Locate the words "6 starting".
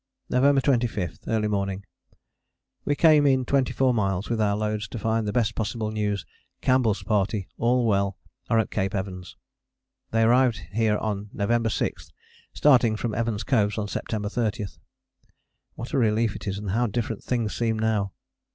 11.69-12.95